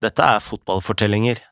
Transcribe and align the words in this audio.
Dette 0.00 0.24
er 0.24 0.40
Fotballfortellinger, 0.40 1.42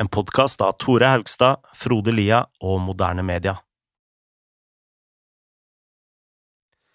en 0.00 0.08
podkast 0.12 0.60
av 0.60 0.74
Tore 0.76 1.08
Haugstad, 1.08 1.62
Frode 1.72 2.12
Lia 2.12 2.42
og 2.60 2.82
Moderne 2.84 3.22
Media. 3.24 3.54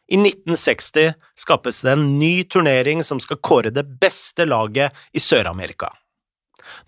I 0.06 0.20
1960 0.22 1.16
skapes 1.34 1.82
det 1.82 1.96
en 1.96 2.06
ny 2.20 2.44
turnering 2.46 3.02
som 3.06 3.18
skal 3.22 3.42
kåre 3.42 3.74
det 3.74 3.88
beste 4.02 4.46
laget 4.46 4.94
i 5.10 5.22
Sør-Amerika. 5.22 5.90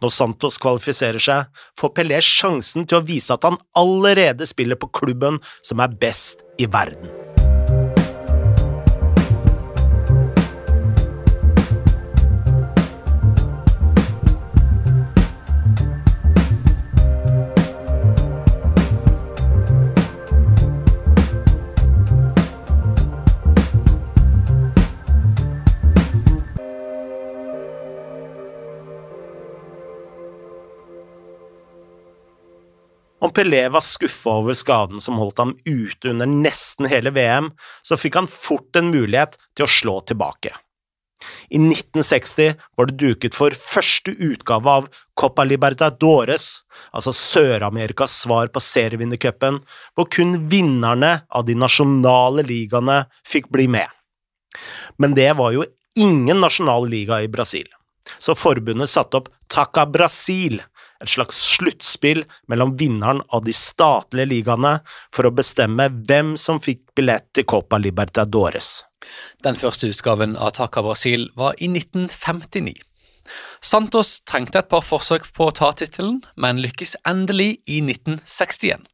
Når 0.06 0.14
Santos 0.14 0.62
kvalifiserer 0.62 1.22
seg, 1.22 1.50
får 1.82 1.96
Pelé 1.98 2.22
sjansen 2.22 2.86
til 2.86 3.02
å 3.02 3.06
vise 3.10 3.34
at 3.34 3.50
han 3.50 3.58
allerede 3.74 4.46
spiller 4.46 4.78
på 4.78 4.94
klubben 5.02 5.42
som 5.66 5.82
er 5.82 5.98
best 5.98 6.46
i 6.62 6.70
verden. 6.70 7.10
Om 33.22 33.30
Pelé 33.30 33.68
var 33.70 33.84
skuffa 33.86 34.40
over 34.42 34.58
skaden 34.58 35.02
som 35.04 35.20
holdt 35.22 35.38
ham 35.42 35.54
ute 35.66 36.10
under 36.10 36.30
nesten 36.30 36.90
hele 36.90 37.14
VM, 37.14 37.52
så 37.86 37.98
fikk 38.00 38.18
han 38.18 38.30
fort 38.30 38.76
en 38.80 38.90
mulighet 38.90 39.38
til 39.54 39.68
å 39.68 39.72
slå 39.72 40.00
tilbake. 40.10 40.56
I 41.54 41.60
1960 41.60 42.56
var 42.78 42.90
det 42.90 42.98
duket 42.98 43.36
for 43.38 43.54
første 43.54 44.14
utgave 44.18 44.74
av 44.82 44.88
Copa 45.20 45.46
Libertadores, 45.46 46.64
altså 46.90 47.14
Sør-Amerikas 47.14 48.16
svar 48.24 48.50
på 48.54 48.64
serievinnercupen, 48.64 49.60
hvor 49.94 50.10
kun 50.10 50.48
vinnerne 50.50 51.20
av 51.30 51.46
de 51.46 51.58
nasjonale 51.58 52.46
ligaene 52.48 53.04
fikk 53.28 53.52
bli 53.54 53.68
med. 53.70 53.86
Men 54.98 55.14
det 55.18 55.30
var 55.38 55.54
jo 55.56 55.68
ingen 56.00 56.42
nasjonal 56.42 56.90
liga 56.90 57.22
i 57.22 57.30
Brasil, 57.32 57.68
så 58.18 58.36
forbundet 58.36 58.90
satte 58.90 59.22
opp 59.22 59.30
Taca 59.52 59.86
Brasil, 59.86 60.62
et 61.02 61.10
slags 61.10 61.40
sluttspill 61.56 62.24
mellom 62.52 62.76
vinneren 62.80 63.24
av 63.34 63.46
de 63.46 63.56
statlige 63.56 64.30
ligaene 64.30 64.78
for 65.14 65.28
å 65.28 65.34
bestemme 65.36 65.90
hvem 66.08 66.36
som 66.40 66.62
fikk 66.62 66.84
billett 66.98 67.28
til 67.36 67.48
Copa 67.50 67.80
Libertadores. 67.82 68.82
Den 69.44 69.58
første 69.58 69.90
utgaven 69.90 70.38
av 70.38 70.54
Taca 70.58 70.84
Brasil 70.86 71.30
var 71.36 71.58
i 71.58 71.70
1959. 71.72 72.78
Santos 73.62 74.20
trengte 74.28 74.62
et 74.62 74.70
par 74.70 74.84
forsøk 74.86 75.30
på 75.36 75.48
å 75.48 75.56
ta 75.56 75.72
tittelen, 75.78 76.20
men 76.36 76.62
lykkes 76.62 76.98
endelig 77.08 77.56
i 77.70 77.82
1961. 77.86 78.88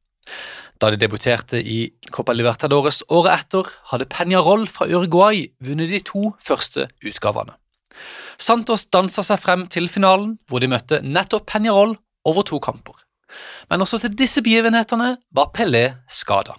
Da 0.78 0.92
de 0.94 1.00
debuterte 1.02 1.58
i 1.58 1.88
Copa 2.14 2.36
Libertadores 2.36 3.02
året 3.10 3.48
etter, 3.48 3.70
hadde 3.92 4.10
Peñarol 4.12 4.68
fra 4.70 4.86
Uruguay 4.86 5.48
vunnet 5.64 5.90
de 5.90 6.04
to 6.06 6.34
første 6.44 6.86
utgavene. 7.02 7.56
Santos 8.38 8.86
dansa 8.94 9.24
seg 9.26 9.42
frem 9.42 9.66
til 9.72 9.90
finalen, 9.92 10.38
hvor 10.48 10.64
de 10.64 10.70
møtte 10.72 11.02
nettopp 11.04 11.48
Peñarol 11.50 11.96
over 12.28 12.46
to 12.48 12.60
kamper. 12.64 12.96
Men 13.70 13.84
også 13.84 14.00
til 14.04 14.16
disse 14.16 14.44
begivenhetene 14.44 15.16
var 15.36 15.52
Pelé 15.56 15.86
skada. 16.10 16.56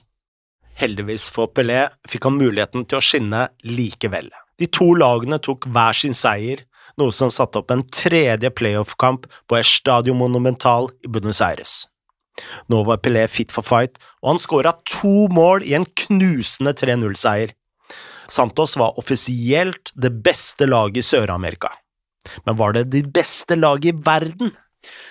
Heldigvis 0.78 1.28
for 1.34 1.50
Pelé 1.50 1.89
fikk 2.08 2.28
han 2.28 2.39
muligheten 2.39 2.84
til 2.86 3.00
å 3.00 3.05
skinne 3.05 3.48
likevel. 3.67 4.28
De 4.58 4.67
to 4.70 4.92
lagene 4.98 5.39
tok 5.42 5.67
hver 5.70 5.97
sin 5.97 6.14
seier, 6.14 6.64
noe 6.98 7.14
som 7.14 7.30
satte 7.30 7.61
opp 7.61 7.70
en 7.70 7.84
tredje 7.95 8.50
playoff-kamp 8.58 9.27
på 9.47 9.58
Estadio 9.58 10.14
Monumental 10.19 10.91
i 11.06 11.11
Buenos 11.11 11.42
Aires. 11.45 11.84
Nå 12.70 12.84
var 12.86 13.00
Pelé 13.02 13.25
fit 13.30 13.52
for 13.55 13.67
fight, 13.67 13.98
og 14.23 14.34
han 14.34 14.42
skåra 14.42 14.75
to 14.86 15.28
mål 15.34 15.64
i 15.67 15.75
en 15.78 15.86
knusende 16.05 16.74
3-0-seier. 16.79 17.55
Santos 18.28 18.77
var 18.77 18.98
offisielt 19.00 19.92
det 19.96 20.12
beste 20.24 20.66
laget 20.68 21.00
i 21.00 21.06
Sør-Amerika. 21.06 21.70
Men 22.44 22.58
var 22.58 22.74
det 22.77 22.90
de 22.92 23.02
beste 23.02 23.56
laget 23.56 23.92
i 23.92 23.96
verden? 24.05 24.52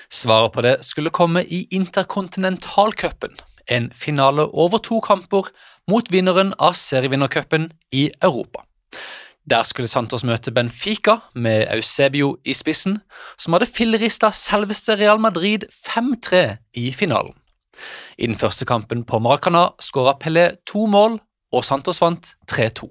Svaret 0.09 0.53
på 0.53 0.61
det 0.61 0.77
skulle 0.85 1.13
komme 1.13 1.43
i 1.43 1.65
Interkontinentalcupen, 1.71 3.33
en 3.67 3.89
finale 3.91 4.45
over 4.53 4.77
to 4.77 4.99
kamper 5.03 5.49
mot 5.89 6.11
vinneren 6.11 6.53
av 6.59 6.77
serievinnercupen 6.77 7.71
i 7.91 8.07
Europa. 8.21 8.63
Der 9.47 9.63
skulle 9.63 9.87
Santos 9.87 10.25
møte 10.27 10.51
Benfica 10.51 11.21
med 11.33 11.67
Eusebio 11.71 12.35
i 12.43 12.53
spissen, 12.53 12.99
som 13.39 13.55
hadde 13.55 13.69
fillerista 13.71 14.31
selveste 14.35 14.97
Real 14.99 15.21
Madrid 15.23 15.63
5-3 15.71 16.57
i 16.75 16.91
finalen. 16.91 17.33
I 18.17 18.27
den 18.27 18.35
første 18.35 18.65
kampen 18.65 19.05
på 19.07 19.19
Maracana 19.23 19.69
skåra 19.79 20.17
Pelé 20.19 20.49
to 20.67 20.85
mål, 20.91 21.19
og 21.53 21.63
Santos 21.63 22.01
vant 22.03 22.35
3-2. 22.51 22.89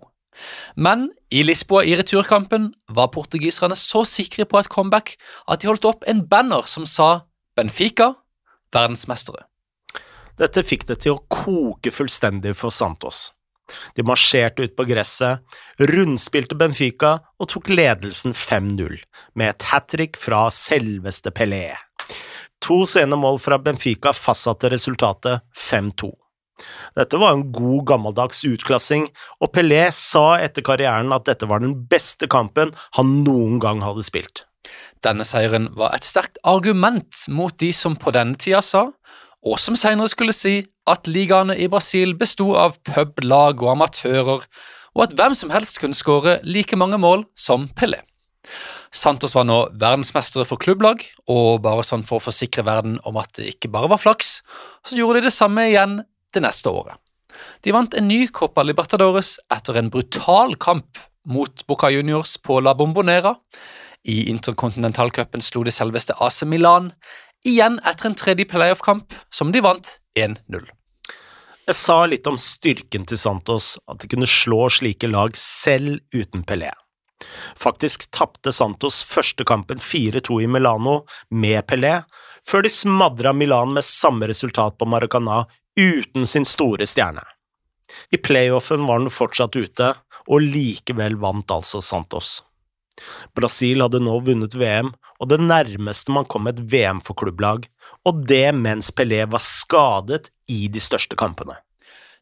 Men 0.76 1.08
i 1.30 1.42
Lisboa 1.46 1.84
i 1.84 1.96
returkampen 1.98 2.70
var 2.92 3.12
portugiserne 3.14 3.76
så 3.78 4.04
sikre 4.08 4.46
på 4.48 4.60
et 4.60 4.70
comeback 4.72 5.16
at 5.48 5.62
de 5.62 5.70
holdt 5.70 5.88
opp 5.88 6.06
en 6.10 6.24
banner 6.28 6.66
som 6.70 6.86
sa 6.88 7.26
Benfica 7.56 8.12
verdensmestere. 8.74 9.46
Dette 10.36 10.64
fikk 10.66 10.84
det 10.90 11.00
til 11.04 11.16
å 11.16 11.22
koke 11.32 11.92
fullstendig 11.94 12.52
for 12.58 12.74
Santos. 12.74 13.30
De 13.96 14.04
marsjerte 14.06 14.62
ut 14.62 14.76
på 14.78 14.84
gresset, 14.86 15.42
rundspilte 15.90 16.58
Benfica 16.58 17.16
og 17.40 17.50
tok 17.50 17.72
ledelsen 17.72 18.36
5-0, 18.36 19.00
med 19.34 19.48
et 19.50 19.66
hat 19.72 19.88
trick 19.90 20.20
fra 20.20 20.44
selveste 20.54 21.32
Pelé. 21.34 21.72
To 22.62 22.84
sene 22.88 23.18
mål 23.18 23.40
fra 23.42 23.58
Benfica 23.62 24.12
fastsatte 24.16 24.70
resultatet 24.72 25.42
5-2. 25.56 26.12
Dette 26.96 27.20
var 27.20 27.34
en 27.34 27.46
god, 27.52 27.84
gammeldags 27.90 28.42
utklassing, 28.48 29.08
og 29.42 29.52
Pelé 29.52 29.86
sa 29.94 30.38
etter 30.40 30.64
karrieren 30.64 31.12
at 31.12 31.26
dette 31.28 31.48
var 31.48 31.60
den 31.64 31.74
beste 31.90 32.28
kampen 32.32 32.72
han 32.96 33.18
noen 33.26 33.60
gang 33.62 33.82
hadde 33.84 34.06
spilt. 34.06 34.46
Denne 35.04 35.26
seieren 35.28 35.68
var 35.76 35.94
et 35.94 36.06
sterkt 36.06 36.40
argument 36.48 37.26
mot 37.28 37.54
de 37.60 37.70
som 37.76 37.94
på 38.00 38.14
denne 38.16 38.38
tida 38.40 38.62
sa, 38.64 38.88
og 39.46 39.60
som 39.62 39.76
senere 39.78 40.10
skulle 40.10 40.34
si, 40.34 40.64
at 40.90 41.06
ligaene 41.10 41.54
i 41.58 41.68
Brasil 41.70 42.14
besto 42.18 42.52
av 42.58 42.78
publag 42.86 43.62
og 43.62 43.76
amatører, 43.76 44.46
og 44.96 45.04
at 45.04 45.14
hvem 45.18 45.34
som 45.36 45.52
helst 45.52 45.80
kunne 45.82 45.98
skåre 45.98 46.38
like 46.46 46.78
mange 46.78 46.98
mål 46.98 47.26
som 47.38 47.68
Pelé. 47.76 48.00
Santos 48.94 49.34
var 49.36 49.44
nå 49.44 49.58
verdensmestere 49.74 50.46
for 50.48 50.60
klubblag, 50.62 51.02
og 51.28 51.60
bare 51.66 51.84
sånn 51.84 52.06
for 52.06 52.18
å 52.18 52.26
forsikre 52.28 52.64
verden 52.66 52.96
om 53.06 53.18
at 53.20 53.34
det 53.36 53.50
ikke 53.52 53.70
bare 53.74 53.90
var 53.92 54.00
flaks, 54.00 54.40
så 54.86 54.98
gjorde 54.98 55.20
de 55.20 55.28
det 55.28 55.34
samme 55.36 55.66
igjen 55.68 56.00
det 56.34 56.42
neste 56.44 56.72
året. 56.72 56.96
De 57.60 57.72
vant 57.72 57.94
en 57.94 58.08
ny 58.08 58.26
Copa 58.32 58.64
Libertadores 58.64 59.36
etter 59.52 59.76
en 59.80 59.90
brutal 59.92 60.56
kamp 60.56 60.98
mot 61.26 61.66
Boca 61.66 61.90
Juniors 61.90 62.36
på 62.38 62.60
La 62.60 62.74
Bombonera. 62.74 63.34
I 64.06 64.30
interkontinentalcupen 64.30 65.42
slo 65.42 65.64
de 65.66 65.74
selveste 65.74 66.14
AC 66.22 66.44
Milan, 66.46 66.92
igjen 67.46 67.80
etter 67.84 68.10
en 68.10 68.18
tredje 68.18 68.46
playoff-kamp, 68.48 69.12
som 69.30 69.52
de 69.52 69.62
vant 69.64 69.96
1-0. 70.18 70.70
Jeg 71.66 71.74
sa 71.74 71.98
litt 72.06 72.28
om 72.30 72.38
styrken 72.38 73.06
til 73.10 73.18
Santos, 73.18 73.74
at 73.90 73.98
de 73.98 74.10
kunne 74.12 74.28
slå 74.30 74.68
slike 74.70 75.10
lag 75.10 75.34
selv 75.34 75.98
uten 76.14 76.46
Pelé. 76.46 76.70
Faktisk 77.58 78.06
tapte 78.14 78.52
Santos 78.54 79.00
første 79.06 79.42
kampen 79.48 79.80
4-2 79.82 80.44
i 80.44 80.46
Milano 80.46 81.00
med 81.34 81.66
Pelé, 81.66 81.98
før 82.46 82.62
de 82.62 82.70
smadra 82.70 83.32
Milan 83.34 83.74
med 83.74 83.86
samme 83.86 84.28
resultat 84.30 84.78
på 84.78 84.86
Maracana 84.86 85.42
uten 85.76 86.26
sin 86.26 86.44
store 86.44 86.86
stjerne. 86.88 87.24
I 88.10 88.18
playoffen 88.18 88.86
var 88.86 89.00
han 89.00 89.12
fortsatt 89.12 89.56
ute, 89.56 89.92
og 90.26 90.42
likevel 90.42 91.16
vant 91.22 91.50
altså 91.54 91.82
Santos. 91.84 92.40
Brasil 93.36 93.84
hadde 93.84 94.00
nå 94.02 94.16
vunnet 94.24 94.56
VM, 94.56 94.90
og 95.20 95.30
det 95.30 95.40
nærmeste 95.40 96.12
man 96.12 96.26
kom 96.28 96.48
et 96.48 96.60
VM 96.72 97.00
for 97.04 97.18
klubblag, 97.18 97.68
og 98.06 98.24
det 98.28 98.48
mens 98.56 98.90
Pelé 98.94 99.22
var 99.28 99.42
skadet 99.42 100.30
i 100.52 100.66
de 100.72 100.82
største 100.82 101.18
kampene. 101.18 101.58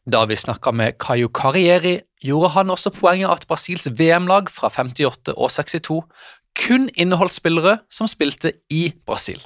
Da 0.05 0.21
vi 0.29 0.37
snakka 0.37 0.71
med 0.75 0.99
Caio 1.01 1.31
Carrieri, 1.33 1.97
gjorde 2.21 2.51
han 2.53 2.69
også 2.69 2.91
poenget 2.93 3.31
at 3.31 3.47
Brasils 3.49 3.87
VM-lag 3.89 4.51
fra 4.53 4.69
58 4.69 5.33
og 5.33 5.49
62 5.49 6.03
kun 6.55 6.87
inneholdt 6.95 7.35
spillere 7.35 7.79
som 7.91 8.07
spilte 8.07 8.53
i 8.71 8.91
Brasil. 9.05 9.41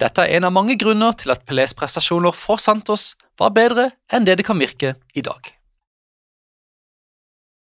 Dette 0.00 0.24
er 0.24 0.38
en 0.38 0.48
av 0.48 0.54
mange 0.54 0.76
grunner 0.78 1.14
til 1.18 1.30
at 1.34 1.44
Pelés 1.46 1.74
prestasjoner 1.76 2.34
for 2.34 2.58
Santos 2.62 3.14
var 3.38 3.54
bedre 3.54 3.90
enn 4.12 4.26
det 4.26 4.38
det 4.40 4.46
kan 4.46 4.58
virke 4.58 4.94
i 5.14 5.22
dag. 5.22 5.52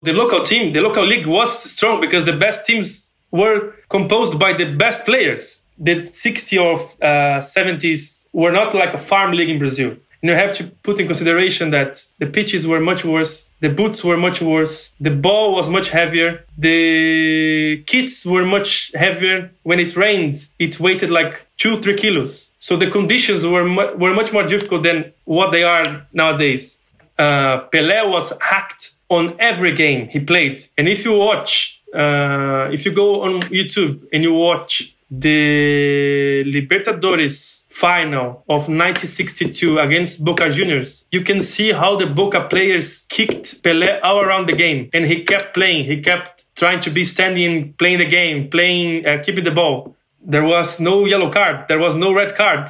The 0.03 0.13
local 0.13 0.43
team, 0.43 0.73
the 0.73 0.81
local 0.81 1.05
league 1.07 1.27
was 1.27 1.51
strong 1.71 2.01
because 2.01 2.25
the 2.25 2.35
best 2.35 2.65
teams 2.65 3.13
were 3.31 3.73
composed 3.89 4.37
by 4.37 4.53
the 4.53 4.65
best 4.65 5.05
players. 5.05 5.63
The 5.77 6.03
60s 6.03 6.59
or 6.61 6.75
uh, 7.01 7.39
70s 7.39 8.27
were 8.33 8.51
not 8.51 8.73
like 8.73 8.93
a 8.93 8.97
farm 8.97 9.31
league 9.31 9.49
in 9.49 9.59
Brazil. 9.59 9.95
And 10.23 10.29
you 10.29 10.37
have 10.37 10.53
to 10.53 10.63
put 10.83 11.01
in 11.01 11.05
consideration 11.07 11.71
that 11.71 12.01
the 12.17 12.25
pitches 12.25 12.65
were 12.65 12.79
much 12.79 13.03
worse, 13.03 13.49
the 13.59 13.67
boots 13.67 14.05
were 14.05 14.15
much 14.15 14.41
worse, 14.41 14.89
the 14.97 15.11
ball 15.11 15.53
was 15.53 15.67
much 15.69 15.89
heavier, 15.89 16.45
the 16.57 17.83
kits 17.85 18.25
were 18.25 18.45
much 18.45 18.93
heavier. 18.95 19.51
When 19.63 19.81
it 19.81 19.97
rained, 19.97 20.47
it 20.59 20.79
weighted 20.79 21.09
like 21.09 21.45
two, 21.57 21.81
three 21.81 21.97
kilos. 21.97 22.49
So 22.57 22.77
the 22.77 22.89
conditions 22.89 23.45
were, 23.45 23.65
mu- 23.65 23.97
were 23.97 24.13
much 24.13 24.31
more 24.31 24.43
difficult 24.43 24.83
than 24.83 25.11
what 25.25 25.51
they 25.51 25.65
are 25.65 26.07
nowadays. 26.13 26.79
Uh, 27.19 27.67
Pelé 27.67 28.09
was 28.09 28.31
hacked 28.39 28.93
on 29.09 29.35
every 29.39 29.73
game 29.75 30.07
he 30.07 30.21
played. 30.21 30.61
And 30.77 30.87
if 30.87 31.03
you 31.03 31.11
watch, 31.11 31.81
uh, 31.93 32.69
if 32.71 32.85
you 32.85 32.93
go 32.93 33.23
on 33.23 33.41
YouTube 33.41 34.07
and 34.13 34.23
you 34.23 34.31
watch 34.31 34.95
the 35.19 36.43
Libertadores 36.45 37.71
final 37.71 38.43
of 38.49 38.67
1962 38.67 39.77
against 39.77 40.23
Boca 40.23 40.49
Juniors, 40.49 41.05
you 41.11 41.21
can 41.21 41.43
see 41.43 41.71
how 41.71 41.95
the 41.95 42.07
Boca 42.07 42.47
players 42.47 43.05
kicked 43.09 43.61
Pelé 43.61 43.99
all 44.01 44.21
around 44.21 44.47
the 44.47 44.55
game, 44.55 44.89
and 44.91 45.05
he 45.05 45.23
kept 45.23 45.53
playing. 45.53 45.85
He 45.85 46.01
kept 46.01 46.45
trying 46.55 46.79
to 46.79 46.89
be 46.89 47.05
standing, 47.05 47.73
playing 47.73 47.99
the 47.99 48.09
game, 48.09 48.49
playing, 48.49 49.05
uh, 49.05 49.21
keeping 49.23 49.43
the 49.43 49.51
ball. 49.51 49.95
There 50.19 50.43
was 50.43 50.79
no 50.79 51.05
yellow 51.05 51.29
card. 51.29 51.67
There 51.67 51.79
was 51.79 51.95
no 51.95 52.11
red 52.11 52.33
card. 52.33 52.69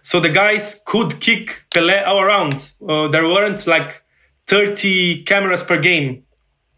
So 0.00 0.20
the 0.20 0.30
guys 0.30 0.80
could 0.86 1.20
kick 1.20 1.66
Pelé 1.74 2.06
all 2.06 2.20
around. 2.20 2.72
Uh, 2.86 3.08
there 3.08 3.24
weren't 3.24 3.66
like 3.66 4.02
30 4.46 5.24
cameras 5.24 5.62
per 5.62 5.78
game. 5.78 6.24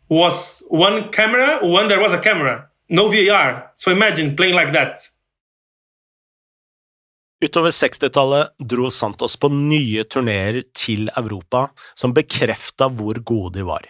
Was 0.08 0.62
one 0.68 1.10
camera 1.10 1.60
when 1.62 1.88
there 1.88 2.00
was 2.00 2.12
a 2.12 2.18
camera. 2.18 2.70
No 2.88 3.08
VAR. 3.08 3.72
So 3.74 3.90
imagine 3.90 4.36
playing 4.36 4.54
like 4.54 4.72
that. 4.72 5.00
Utover 7.44 7.70
60-tallet 7.70 8.54
dro 8.58 8.90
Santos 8.90 9.36
på 9.36 9.50
nye 9.52 10.04
turneer 10.08 10.62
til 10.72 11.10
Europa 11.18 11.66
som 11.98 12.14
bekrefta 12.16 12.88
hvor 12.88 13.18
gode 13.26 13.58
de 13.58 13.66
var. 13.66 13.84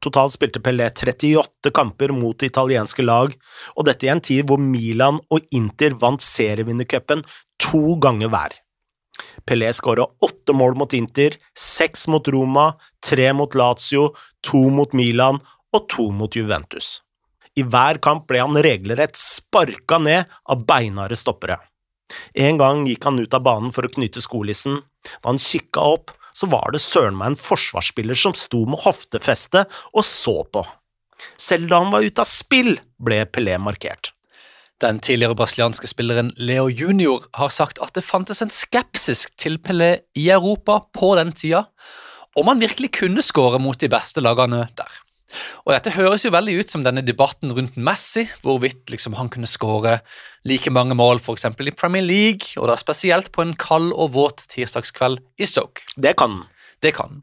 Totalt 0.00 0.34
spilte 0.36 0.60
Pelé 0.64 0.86
38 0.90 1.72
kamper 1.74 2.12
mot 2.12 2.42
italienske 2.42 3.04
lag, 3.04 3.32
og 3.76 3.86
dette 3.88 4.06
i 4.06 4.10
en 4.12 4.20
tid 4.20 4.46
hvor 4.48 4.60
Milan 4.60 5.20
og 5.32 5.44
Inter 5.56 5.96
vant 6.00 6.22
serievinnercupen 6.22 7.24
to 7.60 7.96
ganger 8.00 8.32
hver. 8.32 8.58
Pelé 9.48 9.70
skåra 9.72 10.06
åtte 10.24 10.56
mål 10.56 10.76
mot 10.78 10.92
Inter, 10.96 11.36
seks 11.56 12.06
mot 12.12 12.28
Roma, 12.28 12.72
tre 13.00 13.32
mot 13.32 13.54
Lazio, 13.56 14.12
to 14.44 14.68
mot 14.70 14.92
Milan 14.96 15.40
og 15.74 15.88
to 15.88 16.10
mot 16.12 16.36
Juventus. 16.36 17.00
I 17.54 17.62
hver 17.62 18.00
kamp 18.02 18.26
ble 18.30 18.42
han 18.42 18.58
regelrett 18.58 19.16
sparka 19.18 20.00
ned 20.02 20.30
av 20.50 20.64
beinharde 20.66 21.16
stoppere. 21.18 21.60
En 22.34 22.58
gang 22.58 22.84
gikk 22.88 23.06
han 23.06 23.20
ut 23.22 23.34
av 23.34 23.44
banen 23.46 23.72
for 23.74 23.86
å 23.86 23.92
knyte 23.94 24.22
skolissen. 24.22 24.80
Da 25.22 25.30
han 25.30 25.40
kikka 25.40 25.84
opp, 25.94 26.12
så 26.34 26.48
var 26.50 26.74
det 26.74 26.82
søren 26.82 27.16
meg 27.18 27.32
en 27.32 27.38
forsvarsspiller 27.38 28.18
som 28.18 28.34
sto 28.34 28.64
med 28.66 28.82
hoftefeste 28.82 29.64
og 29.92 30.02
så 30.06 30.40
på. 30.50 30.64
Selv 31.38 31.70
da 31.70 31.80
han 31.84 31.94
var 31.94 32.04
ute 32.04 32.24
av 32.24 32.28
spill, 32.28 32.74
ble 32.98 33.22
Pelé 33.30 33.54
markert. 33.62 34.10
Den 34.82 34.98
tidligere 34.98 35.36
brasilianske 35.38 35.86
spilleren 35.88 36.32
Leo 36.36 36.66
Junior 36.66 37.28
har 37.38 37.52
sagt 37.54 37.78
at 37.84 37.94
det 37.94 38.02
fantes 38.04 38.42
en 38.42 38.52
skepsis 38.52 39.28
til 39.38 39.60
Pelé 39.62 39.92
i 40.18 40.26
Europa 40.34 40.80
på 40.92 41.14
den 41.20 41.30
tida, 41.32 41.68
om 42.34 42.50
han 42.50 42.60
virkelig 42.60 42.90
kunne 42.98 43.22
skåre 43.22 43.60
mot 43.62 43.78
de 43.78 43.88
beste 43.88 44.20
lagene 44.24 44.66
der. 44.74 45.00
Og 45.64 45.72
Dette 45.72 45.94
høres 45.96 46.24
jo 46.26 46.32
veldig 46.34 46.58
ut 46.60 46.72
som 46.72 46.84
denne 46.84 47.02
debatten 47.04 47.52
rundt 47.56 47.78
Messi, 47.80 48.26
hvorvidt 48.44 48.92
liksom 48.92 49.16
han 49.18 49.30
kunne 49.32 49.48
skåre 49.50 49.98
like 50.46 50.70
mange 50.74 50.96
mål 50.98 51.22
f.eks. 51.22 51.46
i 51.48 51.76
Premier 51.76 52.04
League, 52.04 52.54
og 52.60 52.68
da 52.70 52.76
spesielt 52.78 53.32
på 53.32 53.44
en 53.44 53.54
kald 53.58 53.92
og 53.92 54.12
våt 54.14 54.44
tirsdagskveld 54.52 55.22
i 55.40 55.48
Stoke. 55.48 55.86
Det 55.96 56.14
kan 56.20 56.38
han. 56.38 56.50
Det 56.84 56.92
kan. 56.92 57.22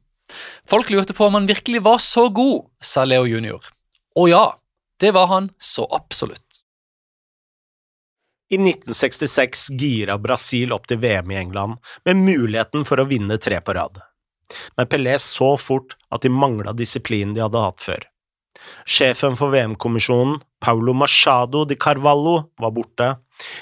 Folk 0.68 0.89
lurte 0.89 1.13
på 1.13 1.27
om 1.27 1.38
han 1.38 1.50
virkelig 1.50 1.83
var 1.86 2.01
så 2.01 2.30
god, 2.33 2.71
sa 2.81 3.06
Leo 3.06 3.27
junior. 3.30 3.62
Og 4.18 4.31
ja, 4.31 4.45
det 5.00 5.13
var 5.13 5.30
han 5.31 5.51
så 5.59 5.86
absolutt. 5.92 6.62
I 8.51 8.57
1966 8.59 9.69
gira 9.80 10.18
Brasil 10.19 10.74
opp 10.75 10.89
til 10.89 11.00
VM 11.00 11.31
i 11.31 11.38
England 11.39 11.77
med 12.04 12.19
muligheten 12.19 12.83
for 12.88 13.00
å 13.00 13.07
vinne 13.07 13.38
tre 13.39 13.62
på 13.63 13.75
rad. 13.77 14.01
Men 14.77 14.89
Pelé 14.92 15.18
så 15.21 15.53
fort 15.57 15.98
at 16.12 16.24
de 16.25 16.31
mangla 16.33 16.74
disiplinen 16.77 17.36
de 17.36 17.44
hadde 17.45 17.65
hatt 17.65 17.83
før. 17.83 18.07
Sjefen 18.86 19.38
for 19.39 19.53
VM-kommisjonen, 19.53 20.39
Paulo 20.62 20.94
Machado 20.94 21.63
de 21.65 21.75
Carvalho, 21.75 22.51
var 22.62 22.74
borte, 22.75 23.15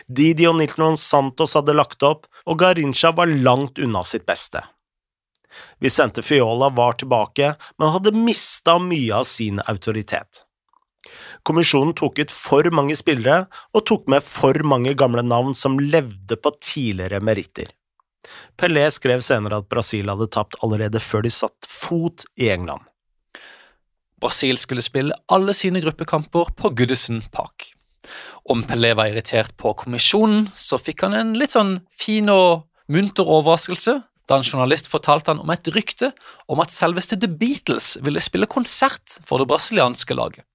Didi 0.08 0.48
og 0.50 0.58
Nilton 0.60 0.98
Santos 1.00 1.56
hadde 1.56 1.76
lagt 1.78 2.04
opp, 2.04 2.28
og 2.46 2.60
Garincha 2.60 3.14
var 3.16 3.32
langt 3.32 3.80
unna 3.80 4.04
sitt 4.04 4.26
beste. 4.28 4.62
Vicente 5.80 6.22
Fiola 6.22 6.70
var 6.70 7.00
tilbake, 7.00 7.54
men 7.80 7.94
hadde 7.96 8.16
mista 8.16 8.78
mye 8.84 9.22
av 9.22 9.26
sin 9.30 9.62
autoritet. 9.66 10.44
Kommisjonen 11.48 11.96
tok 11.98 12.20
ut 12.20 12.34
for 12.36 12.68
mange 12.76 12.96
spillere 13.00 13.46
og 13.74 13.86
tok 13.88 14.10
med 14.12 14.26
for 14.26 14.60
mange 14.68 14.94
gamle 15.00 15.24
navn 15.26 15.56
som 15.58 15.80
levde 15.80 16.38
på 16.38 16.52
tidligere 16.60 17.22
meritter. 17.24 17.72
Pelé 18.60 18.86
skrev 18.92 19.24
senere 19.26 19.62
at 19.62 19.70
Brasil 19.72 20.10
hadde 20.12 20.30
tapt 20.34 20.58
allerede 20.66 21.02
før 21.04 21.24
de 21.26 21.32
satt 21.34 21.68
fot 21.68 22.26
i 22.40 22.50
England. 22.54 22.84
Brasil 24.20 24.60
skulle 24.60 24.84
spille 24.84 25.16
alle 25.32 25.56
sine 25.56 25.80
gruppekamper 25.84 26.52
på 26.60 26.74
Goodison 26.76 27.22
Park. 27.32 27.72
Om 28.50 28.66
Pelé 28.68 28.92
var 28.98 29.12
irritert 29.12 29.56
på 29.58 29.72
kommisjonen, 29.80 30.50
så 30.58 30.80
fikk 30.82 31.06
han 31.06 31.16
en 31.16 31.34
litt 31.40 31.56
sånn 31.56 31.78
fin 31.96 32.28
og 32.34 32.66
munter 32.92 33.28
overraskelse 33.30 34.00
da 34.30 34.38
en 34.38 34.46
journalist 34.46 34.90
fortalte 34.92 35.34
han 35.34 35.42
om 35.42 35.50
et 35.54 35.68
rykte 35.74 36.12
om 36.52 36.60
at 36.62 36.74
selveste 36.74 37.18
The 37.18 37.30
Beatles 37.32 37.96
ville 38.06 38.22
spille 38.22 38.50
konsert 38.50 39.18
for 39.26 39.42
det 39.42 39.50
brasilianske 39.50 40.18
laget. 40.18 40.46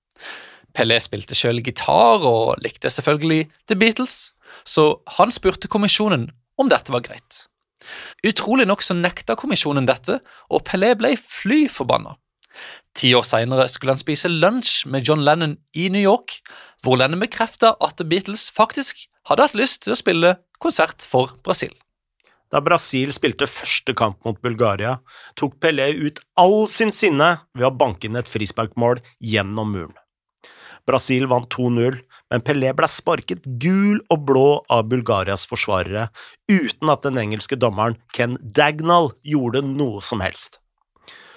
Pelé 0.75 0.99
spilte 1.03 1.37
selv 1.39 1.65
gitar 1.67 2.23
og 2.27 2.61
likte 2.63 2.91
selvfølgelig 2.91 3.49
The 3.71 3.79
Beatles, 3.79 4.35
så 4.67 5.01
han 5.19 5.35
spurte 5.35 5.71
kommisjonen 5.71 6.29
om 6.59 6.71
dette 6.71 6.95
var 6.95 7.03
greit. 7.07 7.45
Utrolig 8.27 8.67
nok 8.69 8.85
så 8.85 8.97
nekta 8.97 9.37
kommisjonen 9.39 9.89
dette, 9.89 10.21
og 10.51 10.65
Pelé 10.69 10.95
ble 10.99 11.15
fly 11.21 11.65
forbanna. 11.73 12.17
Ti 12.95 13.11
år 13.19 13.25
seinere 13.27 13.67
skulle 13.71 13.97
han 13.97 14.03
spise 14.03 14.31
lunsj 14.31 14.85
med 14.91 15.07
John 15.09 15.25
Lennon 15.27 15.57
i 15.75 15.89
New 15.91 16.03
York, 16.03 16.39
hvor 16.85 17.01
Lennon 17.01 17.23
bekrefta 17.23 17.75
at 17.83 17.97
The 17.99 18.07
Beatles 18.07 18.47
faktisk 18.55 19.09
hadde 19.29 19.49
hatt 19.49 19.59
lyst 19.59 19.83
til 19.85 19.95
å 19.95 19.99
spille 19.99 20.37
konsert 20.63 21.03
for 21.09 21.35
Brasil. 21.47 21.73
Da 22.53 22.61
Brasil 22.63 23.11
spilte 23.11 23.49
første 23.51 23.97
kamp 23.99 24.21
mot 24.27 24.39
Bulgaria, 24.45 25.01
tok 25.35 25.57
Pelé 25.59 25.89
ut 25.99 26.21
all 26.39 26.69
sin 26.71 26.95
sinne 26.95 27.33
ved 27.57 27.67
å 27.67 27.75
banke 27.75 28.07
inn 28.07 28.21
et 28.21 28.31
frisparkmål 28.31 29.03
gjennom 29.19 29.75
muren. 29.75 29.97
Brasil 30.89 31.27
vant 31.31 31.47
2-0, 31.49 31.97
men 32.31 32.43
Pelé 32.45 32.73
ble 32.77 32.89
sparket 32.91 33.47
gul 33.61 34.03
og 34.13 34.27
blå 34.29 34.49
av 34.73 34.85
Bulgarias 34.91 35.47
forsvarere, 35.49 36.09
uten 36.51 36.93
at 36.93 37.07
den 37.07 37.21
engelske 37.21 37.57
dommeren 37.57 37.97
Ken 38.17 38.37
Dagnall 38.41 39.13
gjorde 39.25 39.65
noe 39.65 40.03
som 40.05 40.21
helst. 40.25 40.61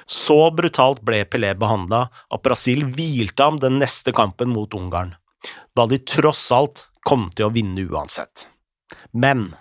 Så 0.08 0.40
brutalt 0.56 1.02
ble 1.08 1.24
Pelé 1.28 1.54
behandla 1.60 2.08
at 2.32 2.44
Brasil 2.44 2.86
hvilte 2.88 3.44
ham 3.44 3.60
den 3.64 3.80
neste 3.82 4.14
kampen 4.16 4.52
mot 4.56 4.76
Ungarn, 4.76 5.16
da 5.76 5.88
de 5.88 6.00
tross 6.00 6.46
alt 6.56 6.88
kom 7.08 7.28
til 7.36 7.48
å 7.48 7.54
vinne 7.56 7.88
uansett. 7.88 8.48
Men 9.12 9.54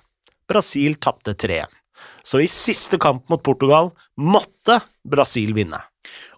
Brasil 0.51 0.99
tapte 1.03 1.35
3-1, 1.35 1.71
så 2.27 2.43
i 2.43 2.51
siste 2.51 2.99
kamp 3.03 3.31
mot 3.31 3.43
Portugal 3.43 3.93
måtte 4.19 4.81
Brasil 5.07 5.55
vinne. 5.55 5.81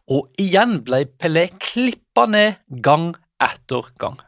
Og 0.09 0.29
igjen 0.41 0.79
ble 0.85 1.03
Pelé 1.21 1.49
klippa 1.61 2.25
ned 2.29 2.61
gang 2.85 3.11
etter 3.43 3.91
gang. 3.99 4.19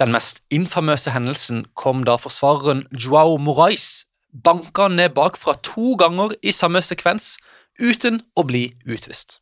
Den 0.00 0.14
mest 0.14 0.40
infamøse 0.50 1.12
hendelsen 1.12 1.66
kom 1.76 2.04
da 2.08 2.16
forsvareren 2.16 2.86
Joao 2.92 3.36
Morais 3.36 4.06
banka 4.32 4.88
ned 4.88 5.14
bakfra 5.16 5.54
to 5.62 5.96
ganger 6.00 6.32
i 6.42 6.52
samme 6.52 6.82
sekvens 6.82 7.34
uten 7.80 8.22
å 8.36 8.46
bli 8.48 8.70
utvist. 8.86 9.40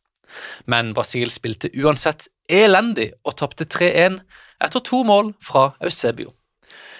Men 0.65 0.93
Brasil 0.93 1.31
spilte 1.33 1.71
uansett 1.77 2.27
elendig 2.49 3.11
og 3.23 3.37
tapte 3.39 3.65
3-1 3.65 4.19
etter 4.63 4.83
to 4.85 5.03
mål 5.07 5.33
fra 5.43 5.71
Eusebio. 5.79 6.33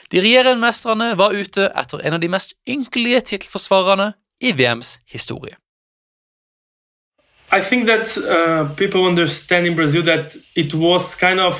De 0.09 0.21
regjerende 0.23 0.63
mesterne 0.63 1.11
var 1.17 1.35
ute 1.37 1.69
etter 1.77 2.01
en 2.01 2.17
av 2.17 2.21
de 2.23 2.29
mest 2.31 2.55
ynkelige 2.69 3.21
tittelforsvarerne 3.33 4.13
i 4.41 4.53
VMs 4.57 4.97
historie. 5.11 5.57
I 7.51 7.61
think 7.61 7.87
that 7.87 8.15
uh, 8.17 8.73
people 8.75 9.05
understand 9.05 9.65
in 9.65 9.75
Brazil 9.75 10.03
that 10.03 10.37
it 10.55 10.73
was 10.75 11.15
kind 11.15 11.39
of 11.39 11.57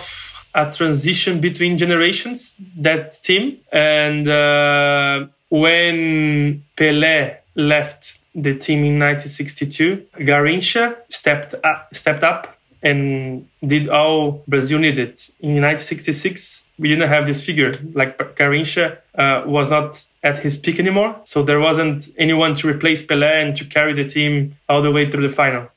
a 0.54 0.72
transition 0.72 1.40
between 1.40 1.78
generations, 1.78 2.56
that 2.78 3.18
team. 3.24 3.60
And 3.72 4.28
uh, 4.28 5.28
when 5.50 6.64
Pelé 6.78 7.38
left 7.56 8.20
the 8.36 8.56
team 8.56 8.80
in 8.80 9.00
1962, 9.00 10.06
Garincha 10.20 10.96
stepped 11.10 11.56
up, 11.64 11.90
stepped 11.94 12.24
up 12.24 12.58
and 12.82 13.48
did 13.66 13.90
all 13.90 14.44
Brazil 14.48 14.80
needed. 14.80 15.20
In 15.40 15.60
1966, 15.62 16.68
we 16.78 16.88
didn't 16.88 17.10
have 17.10 17.28
this 17.28 17.46
figure. 17.46 17.74
Like 17.94 18.18
Garrincha 18.36 19.00
uh, 19.16 19.44
was 19.46 19.70
not 19.70 20.06
at 20.24 20.38
his 20.38 20.56
peak 20.56 20.80
anymore, 20.80 21.20
so 21.26 21.44
there 21.44 21.60
wasn't 21.60 22.10
anyone 22.18 22.56
to 22.56 22.70
replace 22.70 23.04
Pelé 23.04 23.44
and 23.44 23.56
to 23.58 23.66
carry 23.66 23.94
the 23.94 24.06
team 24.06 24.56
all 24.70 24.82
the 24.82 24.92
way 24.92 25.10
through 25.10 25.28
the 25.28 25.34
final. 25.34 25.68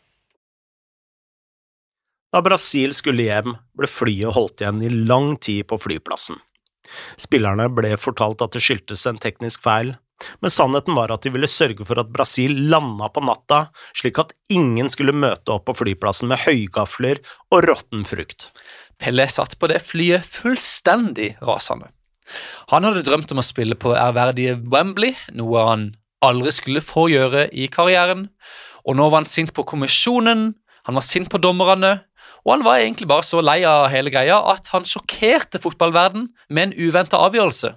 Da 2.32 2.40
Brasil 2.40 2.94
skulle 2.96 3.26
hjem, 3.26 3.56
ble 3.76 3.88
flyet 3.90 4.32
holdt 4.32 4.62
igjen 4.62 4.80
i 4.80 4.88
lang 4.88 5.34
tid 5.36 5.66
på 5.68 5.76
flyplassen. 5.80 6.38
Spillerne 7.20 7.68
ble 7.72 7.92
fortalt 8.00 8.40
at 8.44 8.56
det 8.56 8.62
skyldtes 8.64 9.04
en 9.08 9.20
teknisk 9.20 9.62
feil, 9.64 9.94
men 10.40 10.52
sannheten 10.54 10.94
var 10.96 11.12
at 11.12 11.24
de 11.26 11.32
ville 11.34 11.50
sørge 11.50 11.84
for 11.86 11.98
at 12.00 12.12
Brasil 12.14 12.54
landa 12.70 13.08
på 13.12 13.24
natta, 13.26 13.66
slik 13.96 14.20
at 14.22 14.32
ingen 14.54 14.88
skulle 14.92 15.14
møte 15.16 15.56
opp 15.56 15.66
på 15.68 15.76
flyplassen 15.82 16.30
med 16.30 16.44
høygafler 16.44 17.20
og 17.52 17.66
råtten 17.66 18.06
frukt. 18.08 18.48
Pelle 19.02 19.26
satt 19.28 19.58
på 19.58 19.68
det 19.72 19.82
flyet 19.84 20.24
fullstendig 20.24 21.34
rasende. 21.42 21.90
Han 22.70 22.86
hadde 22.86 23.04
drømt 23.04 23.34
om 23.34 23.42
å 23.42 23.44
spille 23.44 23.76
på 23.76 23.96
ærverdige 23.98 24.56
Wembley, 24.72 25.16
noe 25.36 25.66
han 25.68 25.88
aldri 26.22 26.52
skulle 26.54 26.84
få 26.84 27.08
gjøre 27.10 27.48
i 27.50 27.66
karrieren, 27.68 28.28
og 28.86 28.96
nå 28.96 29.08
var 29.10 29.24
han 29.24 29.28
sint 29.28 29.52
på 29.54 29.66
kommisjonen, 29.66 30.52
han 30.86 30.98
var 30.98 31.04
sint 31.06 31.28
på 31.30 31.38
dommerne, 31.42 31.96
og 32.42 32.56
han 32.56 32.64
var 32.66 32.80
egentlig 32.82 33.08
bare 33.10 33.26
så 33.26 33.42
lei 33.44 33.60
av 33.68 33.88
hele 33.92 34.10
greia 34.10 34.40
at 34.50 34.72
han 34.74 34.86
sjokkerte 34.88 35.60
fotballverden 35.62 36.28
med 36.50 36.70
en 36.70 36.76
uventa 36.88 37.20
avgjørelse. 37.22 37.74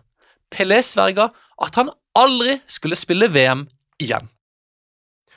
Pelé 0.53 0.81
sverga 0.85 1.29
at 1.61 1.77
han 1.77 1.91
aldri 2.17 2.57
skulle 2.69 2.97
spille 2.97 3.29
VM 3.29 3.65
igjen. 4.01 4.29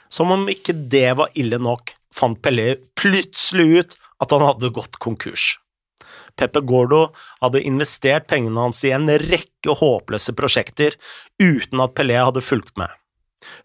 Som 0.08 0.32
om 0.32 0.46
ikke 0.48 0.72
det 0.72 1.10
var 1.20 1.34
ille 1.36 1.58
nok, 1.60 1.92
fant 2.14 2.40
Pelé 2.40 2.78
plutselig 2.96 3.68
ut 3.68 3.96
at 4.22 4.32
han 4.32 4.46
hadde 4.46 4.72
gått 4.74 4.96
konkurs. 5.02 5.58
Peppe 6.38 6.62
Gordo 6.62 7.08
hadde 7.42 7.64
investert 7.66 8.28
pengene 8.30 8.62
hans 8.62 8.80
i 8.86 8.92
en 8.94 9.10
rekke 9.10 9.74
håpløse 9.80 10.32
prosjekter 10.38 10.96
uten 11.42 11.82
at 11.84 11.96
Pelé 11.98 12.16
hadde 12.20 12.44
fulgt 12.44 12.76
med. 12.80 12.88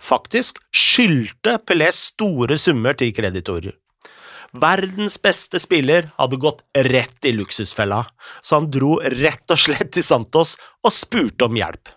Faktisk 0.02 0.60
skyldte 0.76 1.56
Pelé 1.64 1.90
store 1.96 2.58
summer 2.60 2.98
til 2.98 3.14
kreditorer. 3.16 3.78
Verdens 4.54 5.16
beste 5.18 5.58
spiller 5.58 6.12
hadde 6.20 6.38
gått 6.38 6.62
rett 6.86 7.26
i 7.26 7.32
luksusfella, 7.34 8.04
så 8.42 8.60
han 8.60 8.70
dro 8.70 9.00
rett 9.02 9.50
og 9.50 9.58
slett 9.58 9.90
til 9.96 10.06
Santos 10.06 10.54
og 10.86 10.94
spurte 10.94 11.48
om 11.48 11.58
hjelp. 11.58 11.90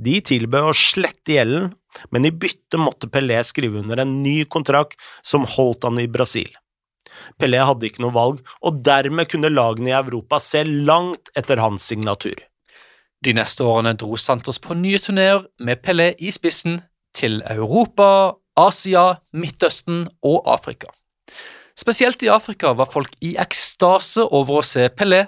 De 0.00 0.14
tilbød 0.24 0.70
å 0.70 0.76
slette 0.76 1.34
gjelden, 1.34 1.72
men 2.08 2.24
i 2.24 2.32
bytte 2.32 2.80
måtte 2.80 3.10
Pelé 3.12 3.36
skrive 3.44 3.82
under 3.82 4.00
en 4.00 4.14
ny 4.24 4.42
kontrakt 4.48 4.96
som 5.20 5.44
holdt 5.44 5.84
han 5.84 6.00
i 6.00 6.08
Brasil. 6.08 6.48
Pelé 7.36 7.60
hadde 7.60 7.90
ikke 7.90 8.04
noe 8.06 8.16
valg, 8.16 8.40
og 8.64 8.80
dermed 8.86 9.28
kunne 9.28 9.52
lagene 9.52 9.92
i 9.92 9.98
Europa 9.98 10.40
se 10.40 10.64
langt 10.64 11.28
etter 11.36 11.60
hans 11.60 11.84
signatur. 11.92 12.38
De 13.22 13.36
neste 13.36 13.62
årene 13.68 13.92
dro 14.00 14.16
Santos 14.16 14.58
på 14.58 14.74
nye 14.80 14.98
turneer 14.98 15.44
med 15.60 15.84
Pelé 15.84 16.14
i 16.18 16.32
spissen 16.32 16.80
til 17.14 17.42
Europa, 17.52 18.32
Asia, 18.56 19.20
Midtøsten 19.36 20.06
og 20.24 20.48
Afrika. 20.48 20.88
Spesielt 21.78 22.22
i 22.22 22.28
Afrika 22.28 22.72
var 22.76 22.90
folk 22.92 23.14
i 23.24 23.34
ekstase 23.40 24.26
over 24.28 24.60
å 24.60 24.66
se 24.66 24.88
Pelé, 24.92 25.24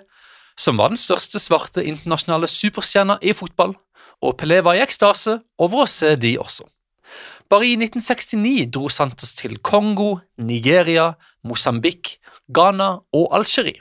som 0.57 0.79
var 0.79 0.93
den 0.93 1.01
største 1.01 1.41
svarte 1.43 1.83
internasjonale 1.83 2.49
superstjerna 2.51 3.19
i 3.23 3.33
fotball, 3.35 3.75
og 4.23 4.37
Pelé 4.39 4.61
var 4.65 4.79
i 4.79 4.85
ekstase 4.85 5.39
over 5.59 5.85
å 5.85 5.91
se 5.91 6.15
de 6.21 6.37
også. 6.39 6.69
Bare 7.51 7.69
i 7.69 7.75
1969 7.77 8.69
dro 8.73 8.89
Santos 8.89 9.35
til 9.37 9.59
Kongo, 9.59 10.19
Nigeria, 10.39 11.13
Mosambik, 11.45 12.19
Ghana 12.49 13.01
og 13.13 13.35
Algerie. 13.37 13.81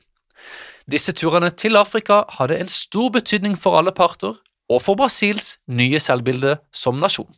Disse 0.90 1.14
turene 1.16 1.52
til 1.56 1.80
Afrika 1.80 2.24
hadde 2.38 2.58
en 2.60 2.72
stor 2.72 3.14
betydning 3.16 3.56
for 3.60 3.80
alle 3.80 3.94
parter, 3.96 4.36
og 4.70 4.82
for 4.84 5.00
Brasils 5.00 5.58
nye 5.68 6.00
selvbilde 6.00 6.58
som 6.76 7.00
nasjon. 7.00 7.30